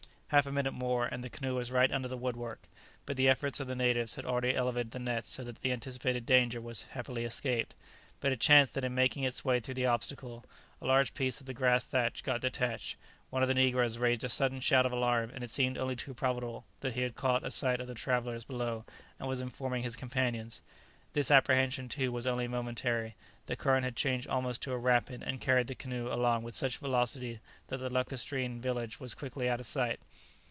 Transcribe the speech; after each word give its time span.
Half 0.31 0.47
a 0.47 0.51
minute 0.53 0.71
more, 0.71 1.07
and 1.07 1.21
the 1.25 1.29
canoe 1.29 1.55
was 1.55 1.71
right 1.73 1.91
under 1.91 2.07
the 2.07 2.15
woodwork, 2.15 2.69
but 3.05 3.17
the 3.17 3.27
efforts 3.27 3.59
of 3.59 3.67
the 3.67 3.75
natives 3.75 4.15
had 4.15 4.23
already 4.23 4.55
elevated 4.55 4.91
the 4.91 4.99
nets 4.99 5.27
so 5.29 5.43
that 5.43 5.59
the 5.59 5.73
anticipated 5.73 6.25
danger 6.25 6.61
was 6.61 6.83
happily 6.83 7.25
escaped; 7.25 7.75
but 8.21 8.31
it 8.31 8.39
chanced 8.39 8.75
that 8.75 8.85
in 8.85 8.95
making 8.95 9.23
its 9.25 9.43
way 9.43 9.59
through 9.59 9.73
the 9.73 9.87
obstacle, 9.87 10.45
a 10.81 10.85
large 10.85 11.13
piece 11.13 11.41
of 11.41 11.47
the 11.47 11.53
grass 11.53 11.83
thatch 11.83 12.23
got 12.23 12.39
detached. 12.39 12.95
One 13.29 13.41
of 13.41 13.49
the 13.49 13.53
negroes 13.53 13.97
raised 13.97 14.23
a 14.23 14.29
sudden 14.29 14.61
shout 14.61 14.85
of 14.85 14.93
alarm, 14.93 15.31
and 15.35 15.43
it 15.43 15.49
seemed 15.49 15.77
only 15.77 15.97
too 15.97 16.13
probable 16.13 16.63
that 16.79 16.93
he 16.95 17.01
had 17.01 17.15
caught 17.15 17.45
a 17.45 17.51
sight 17.51 17.81
of 17.81 17.87
the 17.87 17.93
travellers 17.93 18.45
below 18.45 18.85
and 19.19 19.27
was 19.27 19.41
informing 19.41 19.83
his 19.83 19.97
companions. 19.97 20.61
This 21.13 21.29
apprehension, 21.29 21.89
too, 21.89 22.09
was 22.13 22.25
only 22.25 22.47
momentary; 22.47 23.17
the 23.47 23.57
current 23.57 23.83
had 23.83 23.97
changed 23.97 24.29
almost 24.29 24.61
to 24.61 24.71
a 24.71 24.77
rapid, 24.77 25.21
and 25.23 25.41
carried 25.41 25.67
the 25.67 25.75
canoe 25.75 26.07
along 26.09 26.43
with 26.43 26.55
such 26.55 26.77
velocity 26.77 27.41
that 27.67 27.79
the 27.79 27.89
lacustrine 27.89 28.61
village 28.61 28.97
was 28.97 29.13
quickly 29.13 29.49
out 29.49 29.59
of 29.59 29.67
sight. 29.67 29.99